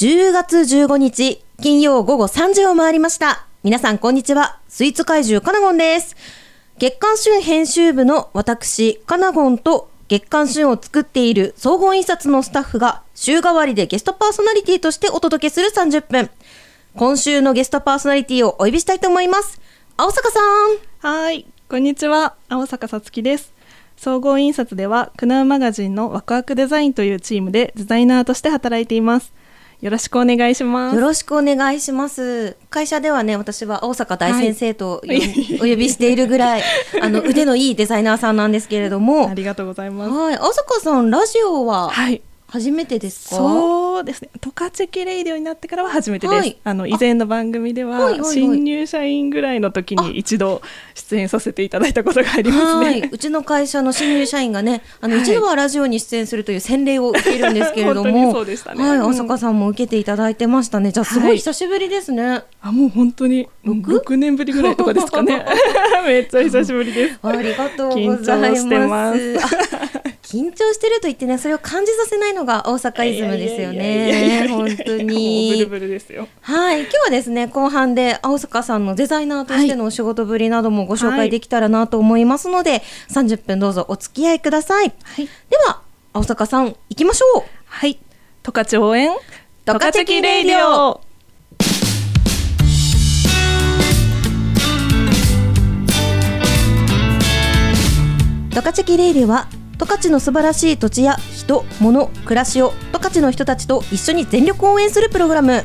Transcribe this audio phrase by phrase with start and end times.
[0.00, 3.44] 10月15日、金曜午後3時を回りました。
[3.62, 4.58] 皆さん、こんにちは。
[4.66, 6.16] スイーツ怪獣カナゴンです。
[6.78, 16.30] 月刊旬編集部の私、カナゴンと月刊旬を作っている総合印刷のスタッフが週替わりでゲストパーソナリティとしてお届けする30分。
[16.96, 19.60] 今週のゲストパーソナリティをお呼びしたいと思います。
[19.98, 21.10] 青坂さん。
[21.12, 22.36] はい、こんにちは。
[22.48, 23.52] 青坂さつきです。
[23.98, 29.38] 総合印刷では、クナウマガジンのワクワクデザインというチームでデザイナーとして働いています。
[29.80, 30.94] よろしくお願いします。
[30.96, 32.56] よろしくお願いします。
[32.68, 35.20] 会社ではね、私は青坂大先生と、はい
[35.56, 36.62] お呼びしているぐらい、
[37.00, 40.10] あの腕のいいデザイナーさんなんですけれどもあ、りがとうございます。
[40.10, 42.20] はい、青坂さんラジオははい。
[42.48, 43.36] 初めてですか？
[43.90, 44.30] そうですね。
[44.40, 46.38] トカチェキレイディオになってからは初めてです。
[46.38, 50.62] はいあの以前の番組では、はいはいはい新入社員ぐらいの時に一度
[50.94, 53.10] 出演させていただいたことがありますはい、ね。
[53.12, 60.92] うちの会社の新入社員がね、あの、はい一度はラジオに出演するという洗礼を受けるんですけれども、そうでしたねはい、うんさんも受けていただいてましたね。
[60.92, 62.42] じゃあすごはいい久しぶりですね。
[62.62, 63.92] あ、もう本当に六？
[63.92, 65.44] 六年ぶりぐらいとかですかね。
[66.06, 67.18] めっちゃ久しぶりです。
[67.22, 69.89] ありがとうございます。
[70.30, 74.44] 緊張してると言ってね、それを感じさせないのが大阪イズムですよね。
[74.44, 75.66] や本当もうブルに。
[75.68, 76.28] ブルですよ。
[76.42, 84.92] はい、今日はですね、後半で青坂さんのデザイナーとしてのお仕事ぶりなどもご紹介できたらなと思いますので、30分どうぞお付き合いください。
[85.02, 85.26] はい。
[85.26, 87.42] では、青坂さん、行きましょう。
[87.64, 87.98] はい。
[88.44, 89.10] 十勝応援。
[89.66, 91.00] 十勝キレイディオ。
[98.50, 99.48] 十勝キレイデは
[99.80, 105.64] 十勝の素晴らしい土地や人、物、暮らしを十勝の人たちと一緒に全力応援するプログラム。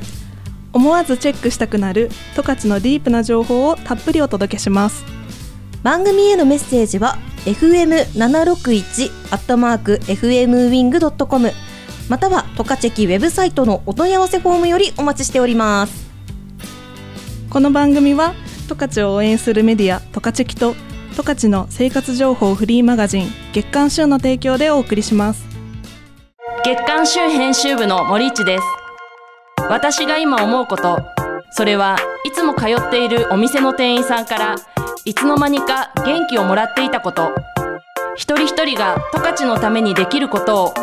[0.72, 5.04] 思わずチェックしたくなる十勝のディープな情報をたっぷりお届けします。
[5.84, 11.52] 番組へのメッセージは fm761 アットマーク fmwing.com
[12.08, 16.06] または十勝キウェブサイトのお問い合わせフォームよりお待ちしております。
[17.50, 18.34] この番組は
[18.70, 20.74] 十勝を応援するメディア十勝キと
[21.16, 25.46] 十勝の生活情報フリーマガジン月刊週の提供でお送りします。
[26.66, 28.64] 月刊週編集部の森市です。
[29.70, 31.00] 私が今思うこと。
[31.52, 34.56] それはいつも通っているお店の店員さんから
[35.06, 37.34] いつの間にか元気をもらっていたこと。
[38.18, 40.74] 一人一人が十勝のためにできることを。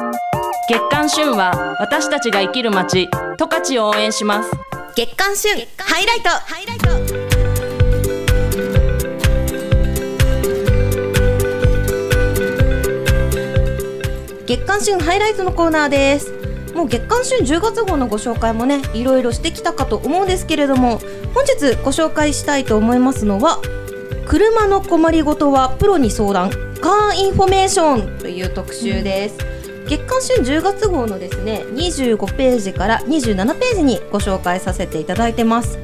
[0.66, 4.50] 月刊旬は私たちが生きる街十勝を応援します。
[4.96, 6.30] 月刊旬ハイライト。
[6.30, 7.21] ハイライト
[14.52, 16.30] 月刊旬ハイライトのコーナーです。
[16.74, 20.98] もう月刊旬10月号のご紹介もねいろいろしてきたかと思うんですけれども
[21.32, 23.62] 本日ご紹介したいと思いますのは
[24.26, 26.50] 車の困りごとはプロに相談
[26.82, 29.38] カーインフォメーションという特集です、
[29.88, 35.78] 月刊旬10月号のですね25ページから27ページにご紹介させていただいてます。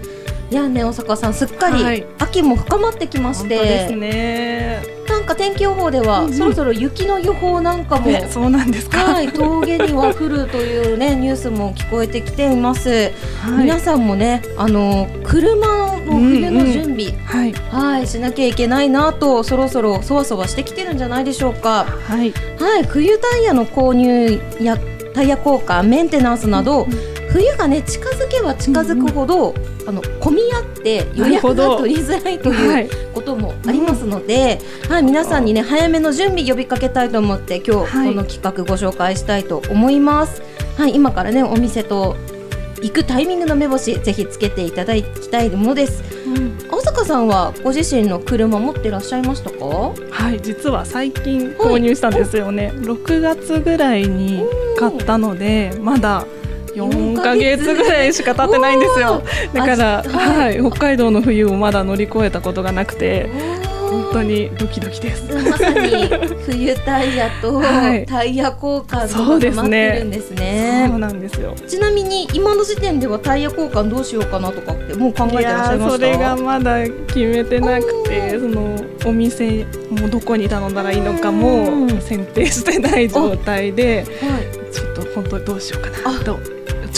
[0.51, 2.07] いやね大阪さんすっかりはい。
[2.19, 4.98] 秋も深まってきまして、本当ですね。
[5.29, 8.99] か天気予報では、うんうんそろそろ雪の予報なんかも、ね、そうなんですか？
[9.05, 17.53] はい、峠には降るというね ニュースも聞こえてきています、はい皆さんもねあの車の冬の準備、はい。
[17.71, 22.33] はいしなきゃいけないなとそろそろそわそわしてきてるんじゃないでしょうかはい。
[22.59, 24.79] はい冬タイヤの購入や
[25.15, 26.87] タイヤ交換メンテナンスなど、
[27.31, 29.53] 冬がね近づけば近づくほど、
[29.89, 32.89] あの混み合って予約が取りづらいという、はい。
[33.15, 40.43] こともありますので、はい、皆さんにね早めの準備呼びかけたいと思って今日はいこの企画ご紹介したいと思います。
[40.77, 42.17] はい、今からねお店と
[42.81, 46.05] 行くタイミングの目星ぜひつけていただきたいものです。
[46.71, 49.65] 青坂さんはご自身の車持ってらっしゃいましたか？
[50.11, 52.73] はい、実は最近購入したんですよね。
[52.75, 54.45] 6月ぐらいに
[54.79, 56.25] 買ったので、まだ
[56.83, 59.23] 4ヶ月ぐらいしか経ってないんですよ。
[59.53, 60.59] だから、あははい。
[60.59, 63.29] い、北海道の冬をまだ乗り越えたことがなくて、
[63.91, 65.25] 本当にドキドキです。
[65.33, 66.07] まさに
[66.47, 68.07] 冬タイヤとはい。
[68.07, 69.93] タイヤ交換とそうですね。
[70.01, 70.87] るんですね。
[70.91, 71.55] そうなんですよ。
[71.67, 75.97] ちなみに今の時点ではタイヤ交換どうしようかなとかってもう考えてらっしゃいました？
[75.97, 78.77] それがまだ決めてなくてその
[79.07, 82.01] お店もどこに頼んだらいいのかうもん。
[82.01, 84.75] 選定してない状態ではい。
[84.75, 86.39] ちょっと本当にどうしようかなあと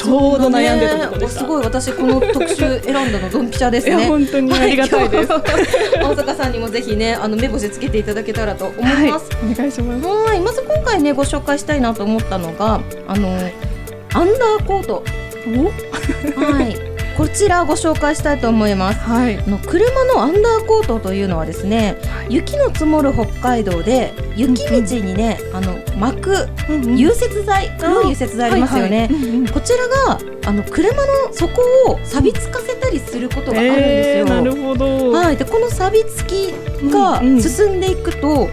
[0.00, 1.40] ちょうど悩んでたところでした。
[1.40, 4.06] すごい私この特集選んだのドンピシャですね。
[4.08, 5.30] 本当にありがたいです。
[5.30, 9.28] は今日大阪さんにもぜひねあの目星つけていただけたらと思いはい、ます。
[9.36, 10.06] お願いします。
[10.06, 13.28] はい、まず今回ねご紹介したいなと思ったのがあの
[14.14, 15.04] アンダーコート。
[16.36, 16.89] はい。
[17.20, 19.00] こちらご紹介したいと思います。
[19.00, 19.38] はい。
[19.38, 22.36] あの車のアンダーコートというのはですね、はい。
[22.36, 26.48] 雪の積もる北海道で雪道にね、あの巻く
[26.96, 29.10] 融雪剤、黒い融雪剤ありますよね、
[29.52, 34.24] こちらがあの車の底を錆びつかせたりすることがあるんですよ。
[34.24, 36.54] えーなるほど、はい、でこの錆びつき
[36.90, 37.42] がうんうん。
[37.42, 38.48] 進んでいくと、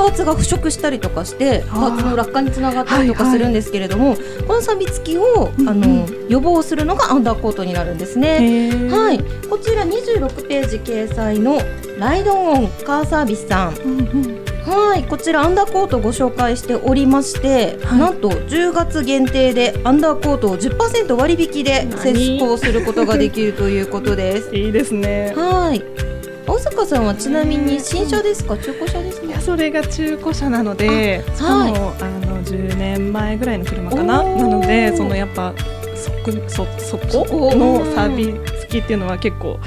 [0.00, 4.16] パーツが腐食したりとかしてパーツの落下につながったりとかするんですけれども、
[4.46, 5.68] この錆びつきを、うんうん。
[5.68, 8.70] あの予防するのがアンダーコートになるんですね。
[8.88, 9.18] はい、
[9.48, 11.58] こちら26ページ掲載の
[11.98, 13.74] ライドオンカーサービスさん。
[13.74, 14.44] うんうん。
[14.64, 15.04] はい。
[15.04, 17.98] こちらアンダーコートをご紹介しておりまして、はい。
[17.98, 24.56] なんと10月限定でアンダーコートを10%割引で何施工することができるということです。
[24.56, 26.10] いいですねはい
[26.50, 29.09] 大阪さんはちなみに新車ですか中古車です
[29.40, 32.02] それが中古車なのでしかも、はい。
[32.02, 34.22] あの10年前ぐらいの車かな？
[34.22, 35.54] なのでそのやっぱ
[35.96, 39.58] そこそそこの錆びつきっていうのは結構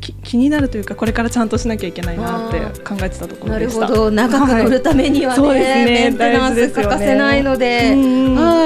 [0.00, 3.86] き気になるというかこれからちゃんとしなきゃいけないなって考えてたところなるでした。
[3.86, 4.10] ほど。
[4.10, 5.84] 長く乗るためにはね,、そうですね。
[5.84, 7.92] メンテナンス欠かせないので。
[7.94, 8.22] うん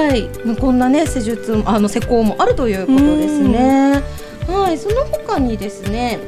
[0.07, 4.01] はい、こんなね施術もあの施工もあるということですね。
[4.47, 6.19] はい、その他にですね、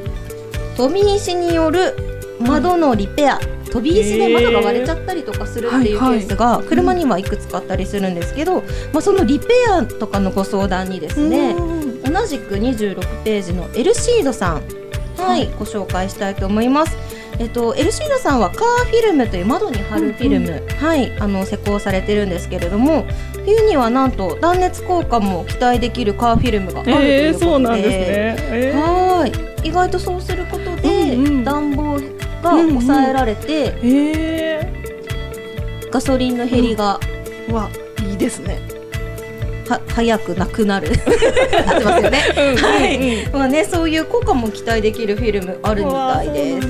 [0.75, 1.95] 飛び石による
[2.41, 3.39] 窓のリペア、
[3.69, 8.61] 飛び石で窓が割れちゃったりとかするっていうケースが車にはいくつかあったりするんですけど、
[8.93, 12.03] まあそのリペアとかのご相談にですね、うん。
[12.03, 14.63] 同じく26ページのエルシードさん、
[15.17, 16.97] はい、ご紹介したいと思います。
[17.39, 23.05] えっと、エルシードさんはカーフィルムという窓に貼るフィルム、はい、あの施工されてるんですけれども
[23.45, 27.95] 冬にはなんと断熱効果も期待できるカーフィルムがあるといえー、うことで、そうなんですね。
[28.49, 28.77] えー。
[28.77, 31.43] はい意外とそうすることで、うんうん。
[31.43, 31.99] 暖房
[32.41, 34.73] が抑えられて、え
[35.91, 37.69] ガソリンの減りがー、わ
[38.07, 38.59] いいですね。
[39.67, 40.89] は早くなくなる。
[41.67, 42.19] 合ってますよね。
[42.57, 43.29] はい。
[43.31, 46.67] まあね、そういう効果も期待できるフィルムあるみたいです。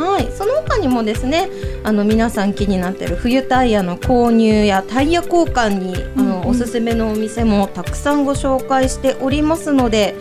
[0.00, 1.50] はい、その他にもですね
[1.84, 6.48] あの皆さん気になっている冬タイヤの購入やタイヤ交換にあの、うんうん。
[6.48, 10.14] おすすめのお店もたくさんご紹介しておりますので、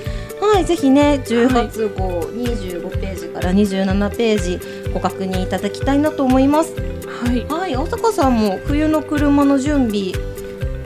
[0.54, 4.60] はい、ぜひね10月号25ページから27ページ
[4.94, 6.74] ご確認いただきたいなと思います。
[6.76, 7.46] はい。
[7.46, 10.12] はい、大阪さんも冬の車の準備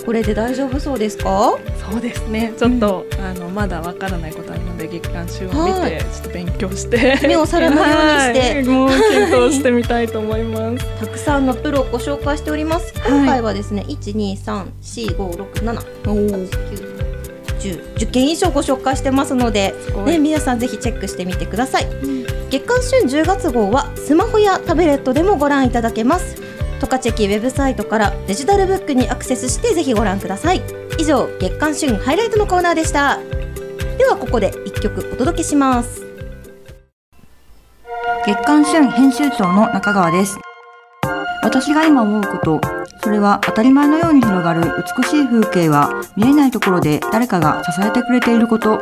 [0.05, 1.57] これで大丈夫そうですか？
[1.89, 2.53] そうですね。
[2.57, 10.85] ちょっと、あのまだわからないことあるので月間週を見て、はいちょっと勉強して目を皿のようにしてはいもう検討してみたいと思います。
[10.99, 12.93] たくさんのプロをご紹介しております。
[12.99, 16.92] はい今回はですね、一二三四五六七おお、9
[17.63, 19.73] 10, 10件以上ご紹介してますので。
[20.05, 21.87] ね、皆さんぜひチェックしてみてください。
[22.49, 26.35] 月刊旬10月号はスマホやタブレットでもご覧いただけます。
[26.79, 30.61] トカチェキウェブサイトからデジタルブックにアクセスしてぜひご覧ください。
[30.99, 33.19] 以上月刊旬ハイライトのコーナーでした。
[33.97, 36.03] ではここで1曲お届けします。
[38.25, 40.37] 月刊旬編集長の中川です。
[41.43, 42.61] 私が今思うこと、
[43.03, 44.61] それは当たり前のように広がる
[44.97, 48.79] 美しい風景は見えないところで誰かが支えてくれていること。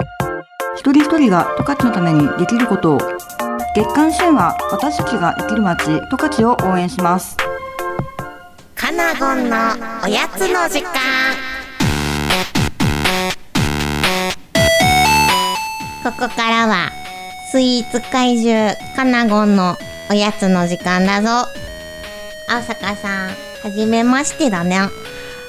[0.76, 2.98] 一人一人が十勝のためにできることを。
[3.76, 7.36] 月刊旬は私たちが生きる街、十勝を応援します。
[8.76, 9.58] カナゴンの
[10.04, 10.92] おやつの時間
[16.04, 16.90] ここからは
[17.52, 19.76] スイーツ怪獣カナゴンの
[20.10, 21.48] おやつの時間だぞ
[22.52, 24.78] 青坂さんはじめましてだね、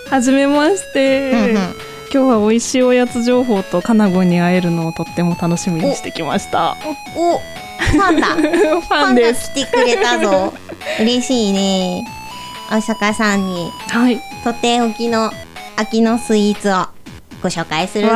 [0.08, 1.32] はじめまして。
[1.32, 6.76] うんうん今日は美味しいおやつ情報とカナゴに会えるのをとっても楽しみにしてきました。
[7.16, 8.42] おファンだフ
[8.82, 9.50] ファンです。
[9.54, 10.52] 来てくれたぞ
[11.00, 12.04] 嬉しいね
[12.68, 14.21] 青坂さんにはい。
[14.44, 15.32] とっておきの
[15.76, 16.87] 秋のスイーツを
[17.42, 18.14] ご紹介するぞ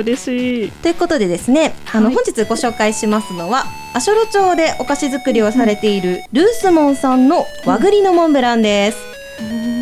[0.00, 0.70] 嬉しい。
[0.70, 3.64] ということでですね、あのはい本日ご紹介しますのは
[3.94, 8.98] 足寄町でお菓子作りをされているルースモンさんの和栗のモンブランです。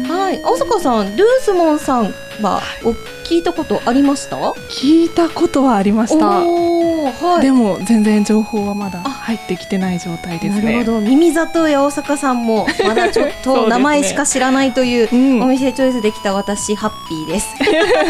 [0.08, 2.90] はい、青坂さん、ルースモンさんはお
[3.24, 4.36] 聞いたことありました？
[4.68, 6.26] 聞いたことはありました。
[6.26, 7.42] はい。
[7.42, 10.62] でも全然情報はまだ入ってきてない状態ですね。
[10.62, 17.46] なるほど、耳里や大阪さんも まだちょっと名前しか知らないといううんお店チョイスできた私ハッピーです。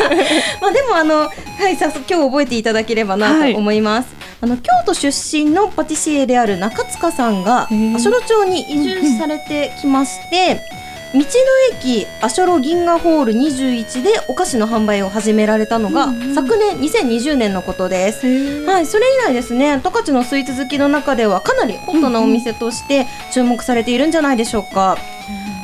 [0.60, 1.28] まあでもあのは
[1.68, 4.08] い早速今日覚えていただければなと思います。
[4.40, 10.60] あの京都出身のパティシエである中塚さんが足寄町に移住されてきまして。
[11.14, 11.24] 道の
[11.78, 16.34] 駅足寄銀河ホール21でお菓子の販売を始められたのが、うんうん。
[16.34, 18.64] 昨年2020年のことです。
[18.64, 24.96] はい、それ以来ですね、十勝のスイーツ好きの中ではかなりホットなお店として注目されているんじゃないでしょうか。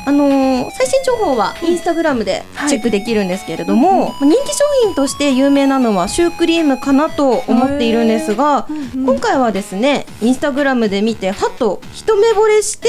[0.07, 12.89] あのーの最新情報はインスタグラムでチェックできるんですけれども、人気商品として有名なのはシュークリームかなと思っているんですが、今回はですねインスタグラムで見てはっと一目惚れして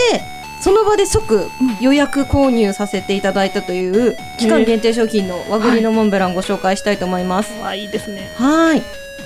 [0.61, 1.49] その場で即
[1.79, 7.53] 予約購入させていただいたという期間限定商品の和栗のモンブランご紹介したいと思います。
[7.59, 8.29] わあいいですね。
[8.37, 8.81] はい。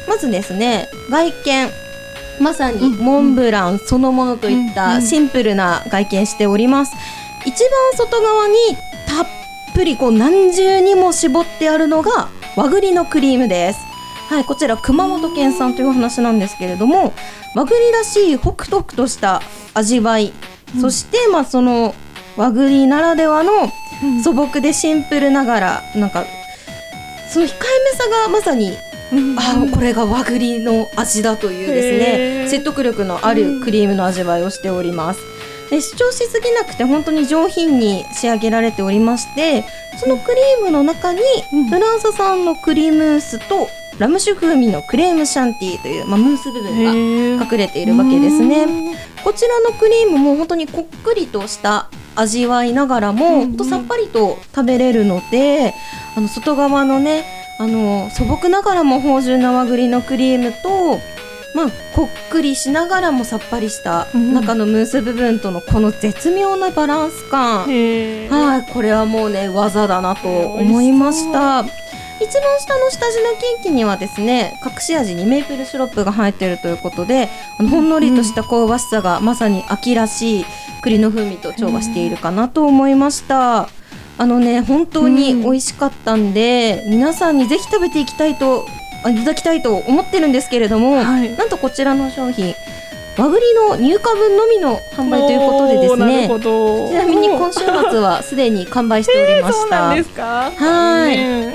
[0.07, 1.69] まずですね外見。
[2.39, 6.93] まさにモンブランそのものといったシンプルな外見しております。
[7.45, 8.55] 一番外側に
[9.07, 9.27] たっ
[9.75, 13.79] ぷりこう何重にも絞ってあるのが和栗のクリームです。
[14.29, 17.13] はいこちら熊本県産という話なんですけれども
[17.55, 19.41] 和栗らしいホクホクとした
[19.75, 20.33] 味わい、
[20.79, 21.95] そしてまあその
[22.35, 23.51] 和栗ならではの
[24.23, 26.25] 素朴でシンプルながらなんか
[27.31, 28.71] その控えめさがまさに
[29.37, 35.32] あこれが和栗の味だというですね説得力のあるクリームの味わいをしております。
[35.73, 39.65] で主張しすぎなくて本当に上品に仕上げられておりまして
[39.97, 41.65] そのクリームの中にうん。
[41.65, 48.65] フランス産のクリームムースとラム酒風味のクレームシャンティーという、まあ、ムース部分が隠れているわけですね。
[49.23, 55.73] こちらのクリームも本当にこっくりとした味わいながらも、うんとさっぱりと食べれるので
[56.15, 57.23] あの外側のね
[57.59, 60.99] あの素朴ながらも芳醇な和栗のクリームと、
[61.53, 64.33] まあ、こっくりしながらもさっぱりしたうん。
[64.33, 71.63] 中のムース部分とのこの絶妙なバランス感、はい、これはもうね技だなと思いました。
[72.21, 77.27] 一番下の下地のケーキにはですね隠し味にメープルシロップが入っているということで
[77.59, 80.45] あのほんのりとした香ばしさがまさに秋らしい
[80.83, 83.67] 栗の風味と調和しているかなと思いました。
[84.15, 91.35] あのね本当に美味しかったんで、皆さんにぜひ食べていきたいとあいただきたいと思ってるんですけれども、はい。
[91.35, 92.55] なんとこちらの商品
[93.17, 96.27] 和栗の入荷分のみの販売ということでですね。
[96.27, 100.51] ちなみに今週末はすでに完売しておりました。
[100.51, 101.17] はい。
[101.17, 101.53] ね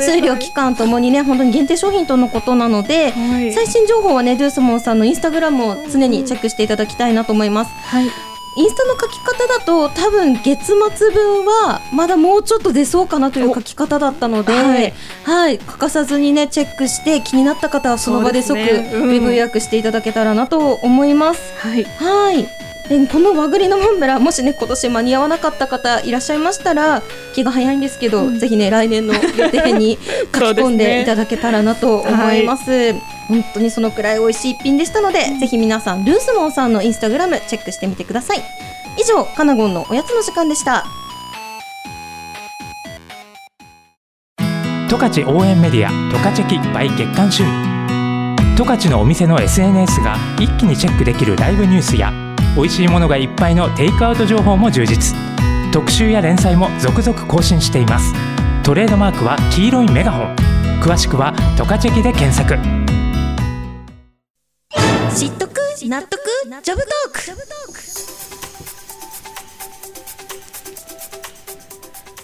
[0.00, 3.52] 数量期間ともにね本当に限定商品とのことなので、はい。
[3.52, 7.70] 最新情報はねドゥースモンさんのインスタグラムを常にチェックしていただきたいなと思います。
[7.84, 8.35] はい。
[8.56, 14.94] インスタの書き方だと多分月末分はまだもうちょっと出そうかなという書き方だったので、はい
[15.24, 21.40] はい、欠かさずにねチェックして気になった方はその場で即ウェブ予約していただけたらなと思います。
[21.58, 21.84] はい。
[21.84, 22.48] はい。
[22.88, 27.02] でこの和栗のモンブランもしね今年間に合わなかった方いらっしゃいましたら
[27.34, 29.98] 気が早いんですけど、ぜひね来年の予定に
[30.32, 32.94] 書き込んでいただけたらなと思います。
[33.28, 38.42] 本当にそのくらい美味しい一品でしたので、ぜひ皆さんルースモンさんのインスタグラムチェックしてみてください。
[38.98, 40.84] 以上カナゴンのおやつの時間でした。
[44.88, 47.46] 十勝応援メディア十勝チェキ by 月刊旬
[48.56, 52.25] 十勝のお店の SNS が一気にチェックできるライブニュースや
[52.56, 55.14] 美味しいものがいっぱいのテイクアウト情報も充実。
[55.74, 58.14] 特集や連載も続々更新しています。
[58.64, 60.34] トレードマークは黄色いメガホン。
[60.80, 62.56] 詳しくは十勝チェキで検索。
[65.14, 65.60] 知っとく？
[65.86, 66.18] 納得？
[66.62, 67.20] ジョブトーク。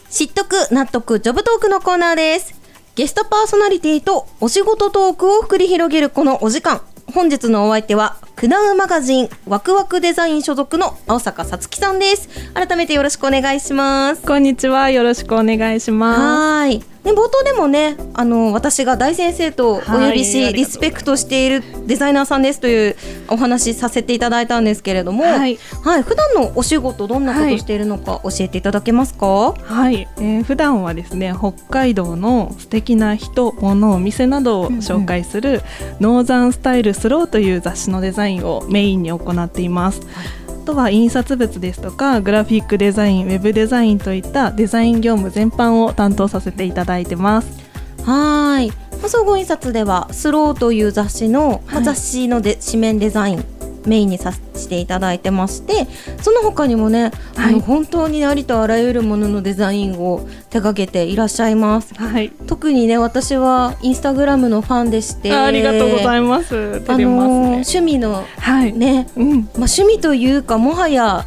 [0.09, 0.69] 知っとく？
[0.73, 1.21] 納得？
[1.21, 2.55] ジョブトークのコーナーです。
[2.95, 6.81] ゲストパーソナリティとお仕事トークを繰り広げるこのお時間。
[7.13, 14.91] 本日のお相手はクナウマガジンワクワクデザイン所属の青坂さつきさんです改めてよろしくお願いしますこんにちは。
[14.91, 16.21] よろしくお願いします。
[16.21, 16.92] はーい。
[17.05, 22.97] ね、冒頭でもね、あの私が大先生とお呼びし、はいリスペクトしているデザイナーさんですという
[23.29, 25.59] お話しさせていただいたんですけれども、はい。
[25.85, 29.55] はい、普段のお仕事どんなことしているのか教えていただけますか？
[29.61, 35.63] はい、えー普段はですね北海道の素敵な人物お店などを紹介する、
[36.01, 40.01] ノーザンスタイルスローという雑誌のデザインをメインに行っています。
[40.42, 47.61] あとは印刷物ですとかグラフィックデザインウェブデザインといったデザイン業務全般を担当させていただいてます。
[48.05, 48.71] はーい。
[48.71, 53.45] まあ総合印刷ではスローという雑誌の、まあはい雑誌ので紙面デザイン
[53.87, 55.87] メインにさせていただいてまして
[56.21, 57.61] その他にもね、あのはい。
[57.61, 61.95] 本当にありとあらゆるもののデザインを手掛けていらっしゃいます。
[61.95, 66.81] はい、特にね私はインスタグラムのファンでしてあありがとうございまます。
[66.81, 67.43] 照あの。
[67.53, 71.27] 趣味のはい、ね、うん、まあ、趣味というかもはや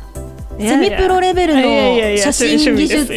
[0.59, 1.61] セミプロレベルの
[2.17, 3.13] 写真技趣術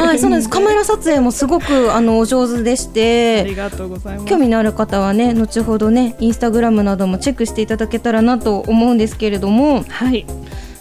[0.00, 0.48] はいそうなんです。
[0.48, 4.26] カメラ撮影もすごくあのお上手でしあてりがとうございます。
[4.26, 9.84] 興味のある方はね後ほどねインスタグラムなどもチェックしていただけたらなと思うんですけれども。
[9.88, 10.26] はい、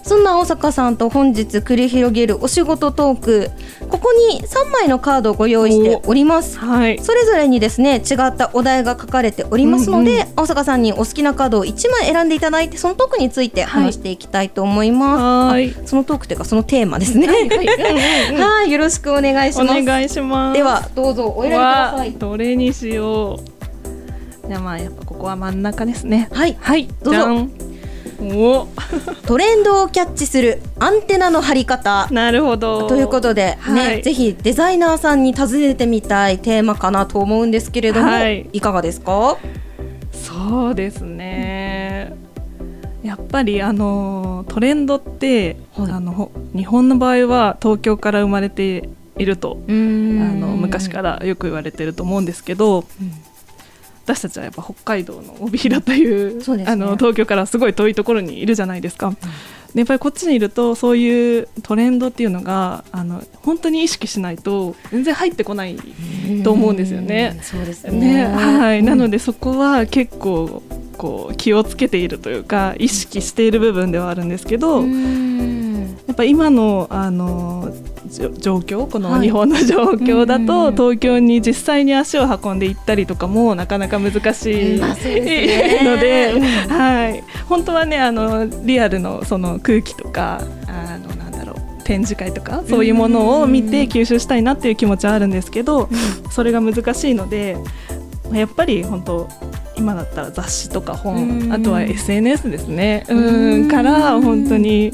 [0.04, 3.52] そんな大阪さんと本日繰り広げるお仕事トーク
[3.90, 6.58] ここに3枚のカードをご用意しております。
[6.58, 7.00] はい。
[7.00, 15.72] それぞれにですね違ったお題が書かれておりますので、うんう大阪さんにお好きなカードを1枚選んでいただいてそのトークについて話していきたいと思います、はい。
[15.72, 17.28] あそのトークというかそのテーマですね。
[17.28, 19.84] はい、よろしくお願いしおます。
[19.84, 20.58] 願いします。
[20.58, 22.14] ではどうぞお選びください。
[22.14, 24.48] わどれにしよう。
[24.48, 26.28] じゃあまあやっぱここは真ん中ですね。
[26.32, 26.58] はい。
[26.60, 26.88] はい。
[27.04, 27.71] どうぞ
[29.26, 32.08] トレンドをキャッチするアンテナの張り方。
[32.12, 32.88] なるほど。
[32.88, 34.04] ということで、ねはい。
[34.04, 38.48] ぜひデザイナーさんに尋ねてみたいテーマかなと思うんですけれども、はい。
[38.54, 39.38] い、かがですか？
[40.14, 42.16] そうですね。
[43.04, 45.92] やっぱりあのトレンドって、はい。
[45.92, 52.86] あのほ日本の場合は東京から生まれているとああの昔からよく言われてると思うんですけど、
[54.04, 56.66] 私たちはやっぱ北海道の帯広というね。
[56.68, 59.14] あの東京からすごい遠いところにいるじゃないですか。
[59.74, 65.78] でやっぱりこっちにいるとそういうトレンドっていうのがあの本当に意識しないと全然入ってこない
[66.44, 67.40] と思うんですよね。
[67.42, 68.26] そうですね。
[68.26, 70.64] はい、なのででそこは結構
[70.98, 74.82] こう気をつけているというか意識している部分ではあるんですけど、
[76.08, 77.74] やっぱ今のあの
[78.10, 79.22] 状況このはい。
[79.22, 80.76] 日本の状況だと、うんうんうん。
[80.76, 84.96] 東京に実際に足を運んで行ったりとかもなかなか難しい、の
[85.98, 86.44] で、うん。
[86.70, 95.90] はい、本当はねあのリアルのその空気とかあのなんだろう展示会とかそういうものを見て吸収したいなっていう気持ちはあるんですけど、
[96.32, 97.58] それが難しいので
[98.30, 99.28] まあやっぱり本当
[99.78, 104.94] 今だったら雑誌とか本、うんあとは SNS ですね、ううんん、から本当に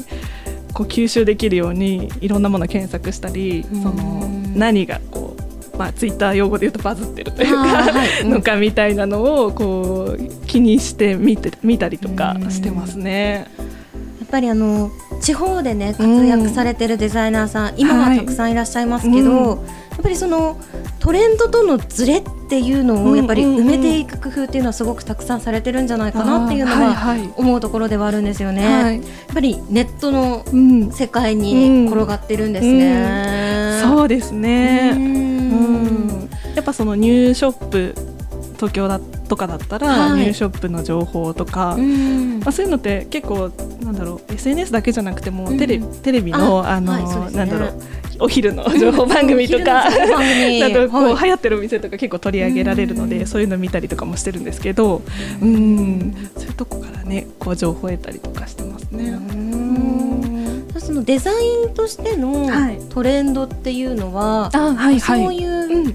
[0.78, 3.82] こう吸収できるようにいろんなものを検索したり、うん。
[3.82, 5.36] その何がこ
[5.74, 13.48] う、まあ、ツイッター用語で言うとバズってるというか、はいうん のかみたいなのをこう気にして見て見たりとかしてますね。
[13.58, 13.64] や
[14.24, 19.58] っぱりあの地方でね活躍されてるデザイナーさん、今はたくさんいらっしゃいますけど、はい
[20.00, 20.58] っぱりその
[21.00, 28.82] トレンドとのズレっていうのをやっぱり埋めていく工夫っていうのはすごくたくさんされてるんじゃないかなっていうのははいはい思うところではあるんですよね。
[28.82, 28.96] はい。
[28.96, 33.80] やっぱりネットのうん、世界に転がってるんですね。
[33.82, 34.92] そうですね。
[34.94, 36.06] ううん。
[36.26, 37.94] んやっぱそのニューショップ
[38.56, 40.20] 東京だとかだったら、はい。
[40.20, 42.40] ニューショップの情報とか、うん。
[42.40, 43.50] まあ、そういうのって結構
[43.82, 45.58] なんだろう SNS だけじゃなくても、うん。
[45.58, 47.36] テレテレビのあの、はいね。
[47.36, 47.82] なんだろう
[48.20, 50.60] お昼の情報番組とか、お昼の情報番組。
[50.60, 51.24] だとこう、はい。
[51.24, 55.02] 流行ってるお店とか結構取り上げられるので、うんそういうの見たりとかもしてるんですけど、
[55.42, 59.10] うん、そういうとこからねこう情報を得たりとかしてますね。
[59.10, 60.68] うん。
[60.78, 62.78] そのデザインとしてのはい。
[62.88, 65.94] トレンドっていうのは、あはいそういう、うん。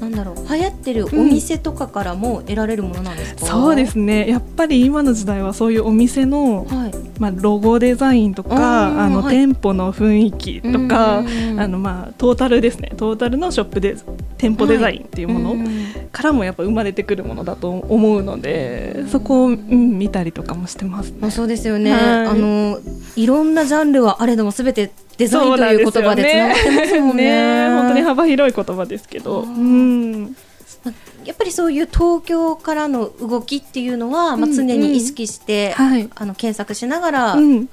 [0.00, 4.28] なんだろう流行ってるお店とかからも得られるものなんですか、そうですね。
[4.28, 9.36] やっぱり今の時代はそういうお店の、はいまあ、ロゴデザインとかあの、はい。
[9.36, 12.92] 店舗の雰囲気とか、うんあのまあ、トータルですね。
[12.96, 13.96] トータルのショップで
[14.38, 15.68] 店舗デザインっていうものうん
[16.12, 22.26] からもやっぱ生まれてくるものだと思うのでそこを、うん、見たりとかもしてます、まあ、そうですよね、はい。
[22.26, 22.78] あの
[23.16, 27.68] いろんなジャンルはあれどもすべてデザインという言葉でつながってますもん ね。
[27.70, 30.36] 本当に幅広い言葉ですけど、うん、
[31.24, 37.68] やっぱりそういう東京からの動きっていうのは、まあ、うん常に意識して、はい、あの検索しながらうん、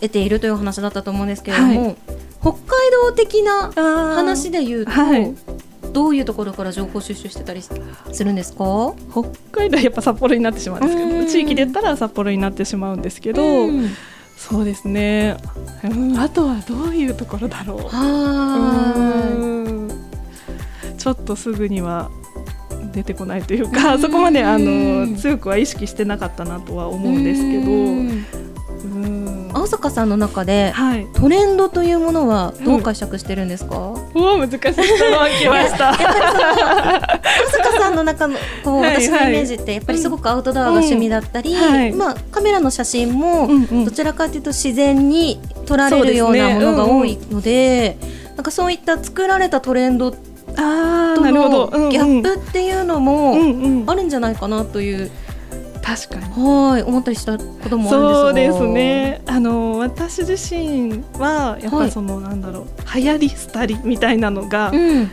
[0.00, 1.94] 得ているという話だったと思うんですけれども、は
[2.40, 2.58] 北海
[3.04, 5.34] 道的な話話で言うと、はい。
[5.92, 8.94] どういうところから情報収集してたりするんですか？
[9.10, 11.24] 北海道はやっぱ札幌になってしまうんですけうん。
[11.24, 13.90] ど地域で言ったら札幌になってしまうんですけど、うん。
[14.36, 15.36] そうですね、
[15.84, 17.78] うん、あとはどういうところだろう。
[17.88, 18.94] は
[19.38, 19.81] うん
[21.02, 22.10] ちょっとすぐには
[22.92, 24.00] 出てこないというか、うん。
[24.00, 28.26] そこまであの強くは意識してなかったなとは思うんですけど、うん。
[28.84, 29.50] うん。
[29.52, 34.78] 青坂さんの中ではい、トレンドというものはどう解釈してるんですか、おお難しい質問
[35.40, 35.90] 来ました。
[35.90, 35.96] 青
[37.50, 47.98] 坂さんの中のこうはいはい私のイメージってやっぱりすごくアウトドアが趣味だったり、うんはいまあ、カメラの写真もうんうんどちらかというと自然に撮られるようなものが多いので
[48.36, 53.34] なんかそういった作られたトレンドとああなるほど、のギャップっていうのも
[53.90, 55.10] あるんじゃないかなという、
[55.82, 56.22] 確かに。
[56.24, 58.20] はい思ったりしたこともあるんですが。
[58.22, 59.20] そうですね。
[59.26, 61.86] あの私自身はやっはい。
[61.86, 62.66] ぱその、なんだろう
[62.98, 65.10] 流行り廃りみたいなのが、うん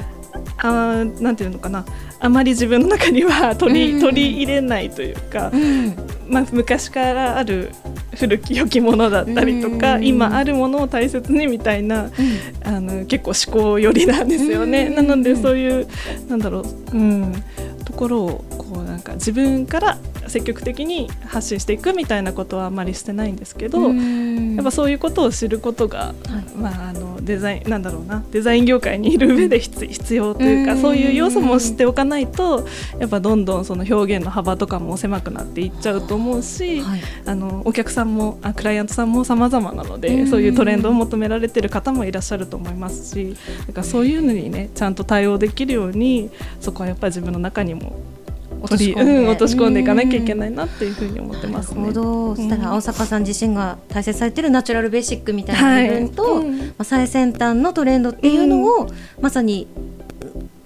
[0.58, 1.86] あーなんていうのかな。
[2.22, 4.02] あまり自分の中には取り,、うん。
[4.02, 5.96] 取り入れないというかう、ん。
[6.28, 7.72] まあ、昔からある
[8.16, 10.06] 古き良きものだったりとか、うん。
[10.06, 12.12] 今あるものを大切にみたいな
[12.64, 14.88] あの結構思考寄りなんですよね。
[14.88, 15.08] うん。
[15.08, 15.88] なのでそういう
[16.28, 17.34] なんだろう、うん、
[17.86, 19.98] ところをこうなんか自分から
[20.30, 24.56] 積極的に発信していくみたいなことはあまりしてないんですけど、うん。
[24.56, 26.14] やっぱそういうことを知ることが、
[26.56, 30.82] まあ、あのデザインなんだろうなデザイン業界にいる上で必 必要というか、うん。
[30.82, 32.68] そういう要素も知っておかないと
[33.00, 37.02] やっぱどんどんその表現の幅とかも狭くなっていっちゃうと思うし、はい。
[37.26, 40.28] あのお客さんもあクライアントさんも様々なので、うん。
[40.28, 43.36] そういうトレンドを求められてる方もいらっしゃると思いますし
[43.68, 48.00] だからそういうのにねちゃんと対応できるようにそこはやっぱり自分の中にも
[48.62, 49.18] 落とし込んで。
[49.20, 51.82] うん、落とし込んでいかなきゃいけないなっていうふうに思ってますね。
[51.82, 56.46] なるほど、そしたらうん青坂さん自身が大切されてるナチュラルベーシックみたいな部分と、はい。
[56.46, 56.58] うん。
[56.60, 58.88] まあ、最先端のトレンドっていうのを、
[59.22, 59.89] まさにうん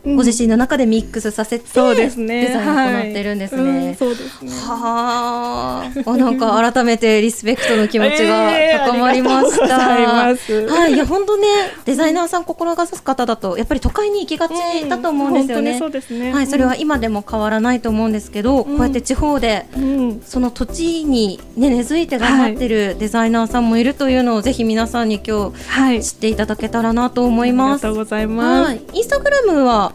[0.05, 2.47] ご自身の中でミックスさせて、そうですね。
[2.47, 3.61] デザインを行ってるんですね。
[3.61, 4.51] はいうんそうですね。
[4.51, 9.93] はあ、あなんか改めてリスペクトの気持ちが えー高まりました。
[9.93, 11.47] ありがとうございはい、いや本当ね、
[11.85, 14.53] デザイナーさん心がさす方だとやっぱり都会に行きがち
[14.89, 15.77] だと思うんですよね。
[15.79, 16.33] そうですね。
[16.33, 26.01] はい、それは今でも変わらないと思うんですけど、こうやって地方でうん、その土地に、ね、根付いて頑張ってるデザイナーさんもいるというのをぜひ皆さんに今はい。
[26.01, 27.83] 日知っていただけたらなと思いあります。
[27.83, 28.69] がとうございます。
[28.69, 29.92] はい、インスタグラムは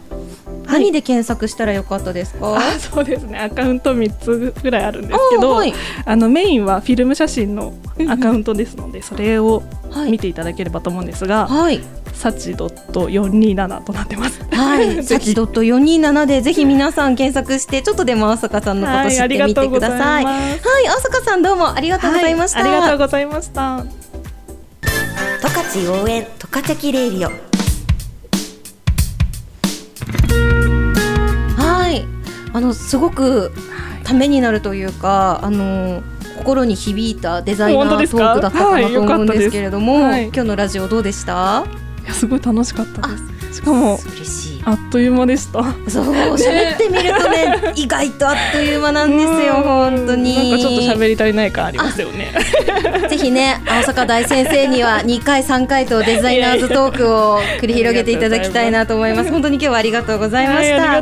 [0.67, 3.39] 何で検索したらよかったですか、あそうですね。
[3.39, 5.73] アカウント3つぐらいあるんですけど、あはい。
[6.05, 7.75] あのメインはフィルム写真の
[8.09, 10.11] アカウントですので、それをはい。
[10.11, 11.81] 見ていただければと思うんですが、はい、
[12.13, 14.45] サチドット427となってます。
[14.51, 20.25] はい、 ぜサチひドット四二七でぜひ皆さん検索してちょっとでも朝香さんのこと知ってみてください。
[20.25, 20.59] はい、
[20.89, 22.61] 朝香さんどうもありがとうございました。
[22.61, 23.85] はいありがとうございました。
[25.41, 27.48] 十勝応援十勝キレイディオ
[32.59, 33.53] あのすごく
[34.03, 36.03] ためになるというかあの
[36.39, 40.25] 心に響いたデザイナートークだったかなはいと思うんですけれども、はい。
[40.25, 41.65] 今日のラジオどうでした？
[42.03, 43.23] いやすごい楽しかったです。
[43.53, 43.99] しかも
[44.65, 45.63] あっという間でした。
[45.89, 46.05] そう
[46.37, 52.33] 喋ってみるとね 意外とあっという間なんですよ本当になんかちょっと喋り足りない感ありますよね。
[53.09, 59.31] ぜひね、青坂大先生には2回、3回とデザイナーズトークを繰り広げていただきたいなと思います。
[59.31, 60.83] 本当に今日はありがとうございまはい、した。
[60.87, 60.99] は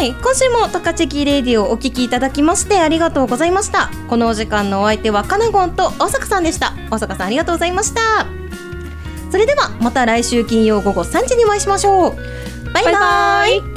[0.00, 3.90] い、今週もトカチェキレディをお聞きいただきましてありがとうございました。
[4.08, 6.74] このお時間のお相手はカナゴンと大坂さんでした。
[6.90, 8.39] 大坂さんありがとうございました。
[9.30, 12.16] それではまた来週金曜午後3時にお会いしましょう。
[12.72, 13.69] バイバイバイバイ